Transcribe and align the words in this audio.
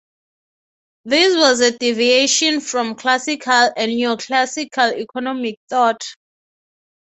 This 1.05 1.35
was 1.35 1.59
a 1.59 1.77
deviation 1.77 2.59
from 2.59 2.95
classical 2.95 3.69
and 3.77 3.91
neoclassical 3.91 4.97
economic 4.99 5.59
thought. 5.69 6.01